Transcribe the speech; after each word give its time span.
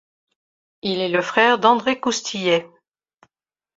Il 0.81 0.99
est 0.99 1.09
le 1.09 1.21
frère 1.21 1.59
d'André 1.59 1.99
Coustillet. 1.99 2.67